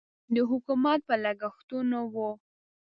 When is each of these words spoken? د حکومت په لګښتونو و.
د 0.33 0.35
حکومت 0.51 0.99
په 1.09 1.15
لګښتونو 1.23 1.99
و. 2.13 2.15